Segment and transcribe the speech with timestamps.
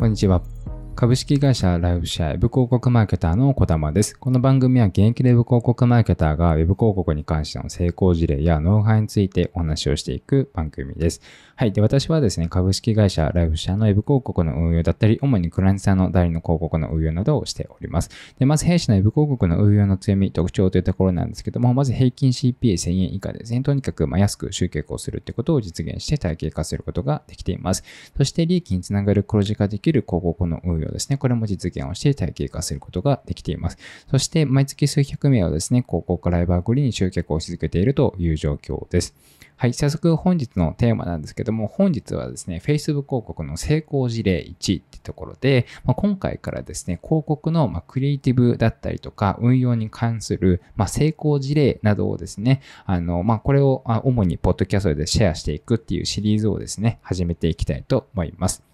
[0.00, 0.40] こんにちは。
[1.00, 4.18] 株式会社ライフシェアウェブ広告マーケターの小玉です。
[4.18, 11.22] この番組は現役でウェブ広告マーケターがウェブ広告に関しての成功事例やノウハウについてお話をしていく番組です。
[11.56, 11.72] はい。
[11.72, 18.10] で、私はですね、株式会社ライフシェアのウェブ広告の運用だったり、主にクライアントさんの代理の広告の運用などをしております。
[18.38, 27.84] で、まず弊社のウェブ広告の運用の強み、特徴というところなんですけども、まず平均 CPA1000 円以下ですね、とにかくま安く集客をするってことを実現して体系化することができています。
[28.18, 33.78] そして利益につながる黒字化できる広告の運用ですね、これも実現をして体系化することができています。
[34.10, 39.14] そして毎月数百名をですね、広告ライバーグリに集客をし続けているという状況です。
[39.60, 58.69] はい、早速本日のテーマなんですけども、本日はですね、Facebook 広告の成功事例1ってところで、まあ、今回からですね、広告のまクリエイティブだったりとか、運用に関するま成功事例などをですね、あの、まあ、これを主にポッドキャストでシェアしていくっていうシリーズをですね、始めていきたいと思います。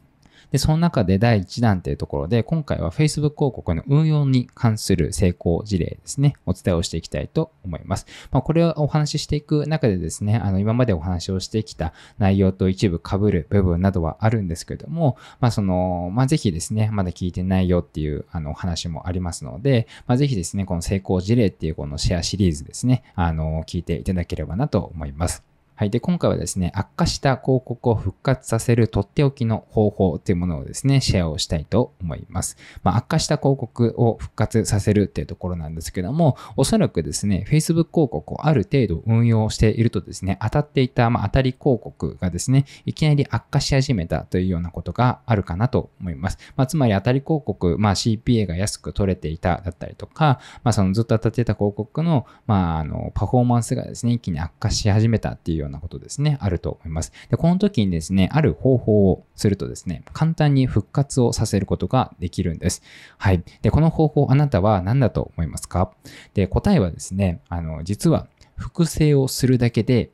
[0.53, 8.07] で、その中で第1弾というところで、今回は Facebook 広告の運用に関する成功事例ですね、お伝えをしていきたいと思います。
[8.31, 25.56] まあ、これをお話ししていく中でですね、あの、今までお話をしてきた内容と一部被る部分などはあるんですけれども、まあ、その、まあ、ぜひですね、まだ聞いてないよっていう、あの、お話もありますので、まあ、ぜひですね、この成功事例っていうこのシェアシリーズですね、あの、聞いていただければなと思います。
[25.79, 25.91] はい。
[25.91, 32.57] で、今回はですね、悪化した広告を復活させるとっておきの方法というものをですね、シェアをしたいと思います。
[32.83, 46.39] まあ、悪化した広告を復活させるっていうところなんですけども、おそらくですね、Facebook 広告をある程度運用しているとですね、当たっていた、まあ、当たり広告がですね、いきなり悪化し始めたというようなことがあるかなと思います。
[46.57, 57.13] まあ、つまり当たり広告、まあ、CPA が安く取れていただったりとか、まあ、そのずっと当たっていた広告の、まあ、あの、パフォーマンスがですね、一気に悪化し始めたっていうようなことですね、あると思います。
[57.29, 62.83] で、この時にですね、ある方法をするとですね、簡単に復活をさせることができるんです。
[63.19, 63.45] はい。
[63.63, 65.93] で、この方法、あなたは何だと思いますか？
[66.35, 70.11] で、答えはですね、あの、実は複製をするだけで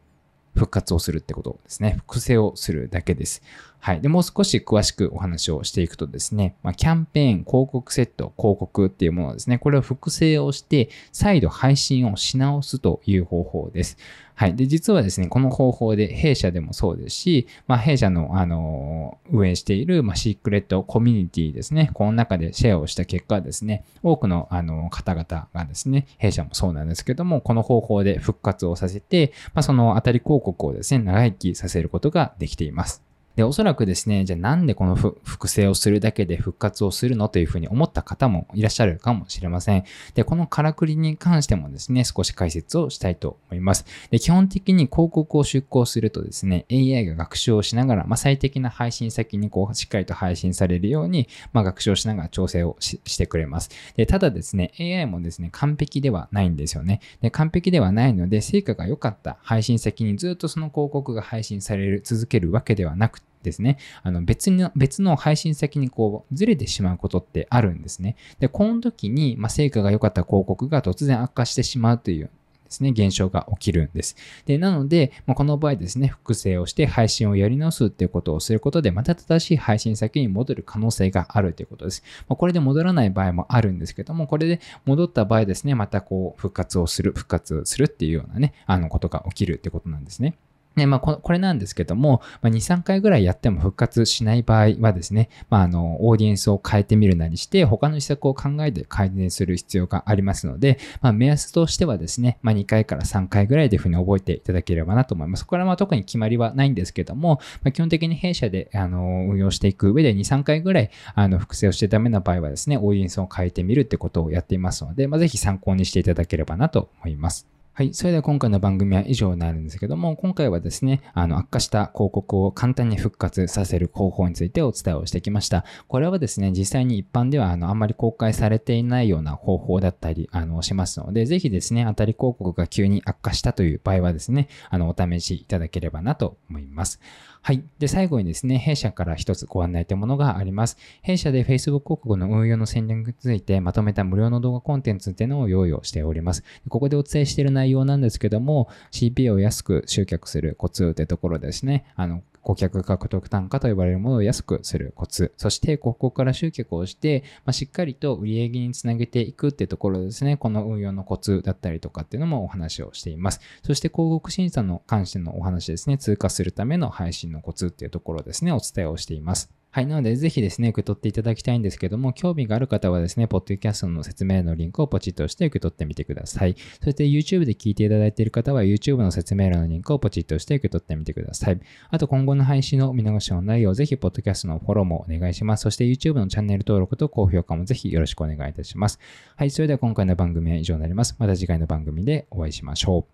[0.55, 1.97] 復活をするってことですね。
[2.07, 3.43] 複製をするだけです。
[3.85, 4.01] はい。
[4.01, 9.59] で、もう少し詳しくお話をしていくとですね、まあ、キャンペーン、広告セット、広告っていうものですね。
[9.59, 13.97] これを複製をして、再度配信をし直すという方法です。
[14.37, 14.55] はい。
[14.55, 21.91] で、実はですね、この方法で弊社でもそうですし、まあ、弊社の、あの、運営している、まあ、シークレットコミュニティですね。
[21.93, 33.03] この中でシェアをした結果ですね、多くの、あの、方々がですね、弊社もそうなんですけども、この方法で復活をさせて、まあ、その当たり広告をですね、長生きさせることができています。
[33.37, 39.85] で、おそらくですね、じゃあなんでこの複製をするだけで復活をするのというふうに思った方もいらっしゃるかもしれません。
[40.15, 43.87] で、このからくりに関してもですね、少し解説をしたいと思います。
[44.11, 53.71] で、基本的に広告を出稿するとですね、AI が学習をしながら、まあ、最適な配信先にこう、しっかりと配信されるように、まあ、学習をしながら調整をしてくれます。
[53.97, 57.01] で、ただですね、AI もですね、完璧ではないんですよね。
[57.21, 68.17] で、完璧ではないので、成果が良かった配信先にずっとその広告が配信される、続けるわけではなくて、ですね、あの別の、別の配信先にこうずれてしまうことってあるんですね。
[68.41, 72.31] で、この時に、まあ、成果が良かった広告が突然悪化してしまうという
[72.73, 74.17] ですね、現象が起きるんです。
[74.47, 82.03] で、なので、まあ、この場合ですね、複製をして配信をやり直すっていうことをすることで、また正しい配信先に戻る可能性があるということです。
[82.29, 90.37] まあ、これで戻らない場合もあるんですけども、これで戻った場合ですね、またこう、復活をする、復活するっていうようなね、あのことが起きるってことなんですね。
[90.77, 105.47] ね、まあこ、れなんですけども、まあ、2、3回ぐらいやっても復活しない場合はですね、まあ、あの、オーディエンスを変えてみるなりして、他の施策を考えて改善する必要がありますので、まあ、目安としてはですね、まあ、2回から3回ぐらいでいうふうに覚えていただければなと思います。
[105.47, 117.62] これは特に決まりはないんですけども、まあ、基本的に弊社で、あの、運用していく上で2、3回ぐらい、あの、複製をしてダメな場合はですね、オーディエンスを変えてみるってことをやっていますので、まあ、ぜひ参考にしていただければなと思います。
[117.75, 117.95] はい。
[117.95, 125.65] それでは今回の番組は以上になるんですけども、今回はですね、あの、悪化した広告を簡単に復活させる方法についてお伝えをしてきました。
[125.89, 137.01] これはですね、実際に一般では、あの、あんまり公開されていないような方法だったり、あの、しますので、ぜひですね、当たり広告が急に悪化したという場合はですね、あの、お試しいただければなと思います。
[137.45, 137.65] はい。
[137.81, 140.79] で、最後にですね、弊社から一つご案内というものがあります。
[141.03, 146.45] 弊社で Facebook 広告の運用の戦略についてまとめた無料の動画コンテンツっていうのを用意をしております。
[146.69, 151.85] ここでお伝えしている内容なんですけども、CPA を安く集客するコツというところですね。
[151.97, 163.41] あの、顧客獲得単価と呼ばれるものを安くするコツ、そしてここから集客をして、まあ、しっかりと売上につなげていくってところですね、この運用のコツだったりとかっていうのもお話をしています。
[163.63, 169.53] そして広告審査の関してのお話ですね、通過するための配信のコツっていうところですね、お伝えをしています。
[169.75, 169.87] はい。
[169.87, 176.57] なので、ぜひですね、受け取っていただきたいんですけども、興味がある方はですね、ポッドキャストの説明のリンクをポチッと押して受け取ってみてください。
[176.85, 181.59] そして YouTube で聞いていただいている方は YouTube の説明欄のリンクをポチッと押して受け取ってみてください。
[181.89, 185.63] あと、今後の配信の見逃しのないよう、ぜひ、ポッドキャストのフォローもお願いします。
[185.63, 188.99] そして YouTube のチャンネル登録と高評価もぜひよろしくお願いいたします。
[189.37, 189.51] はい。
[189.51, 191.17] それでは今回の番組は以上になります。
[191.19, 193.05] また次回の番組でお会いしましょう。